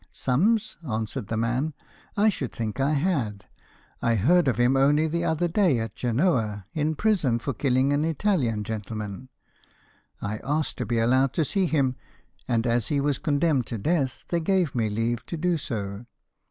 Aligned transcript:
'Summs?' 0.11 0.77
answered 0.91 1.27
the 1.27 1.37
man. 1.37 1.75
'I 2.17 2.29
should 2.29 2.51
think 2.51 2.79
I 2.79 2.93
had. 2.93 3.45
I 4.01 4.15
heard 4.15 4.47
of 4.47 4.57
him 4.57 4.75
only 4.75 5.05
the 5.05 5.23
other 5.23 5.47
day 5.47 5.77
at 5.77 5.95
Genoa, 5.95 6.65
in 6.73 6.95
prison 6.95 7.37
for 7.37 7.53
killing 7.53 7.93
an 7.93 8.03
Italian 8.03 8.63
gentleman. 8.63 9.29
I 10.19 10.39
asked 10.43 10.79
to 10.79 10.87
be 10.87 10.97
allowed 10.97 11.33
to 11.33 11.45
see 11.45 11.67
him, 11.67 11.97
and 12.47 12.65
as 12.65 12.87
he 12.87 12.99
was 12.99 13.19
condemned 13.19 13.67
to 13.67 13.77
death, 13.77 14.25
they 14.29 14.39
gave 14.39 14.73
me 14.73 14.89
leave 14.89 15.23
to 15.27 15.37
do 15.37 15.55
so. 15.55 16.05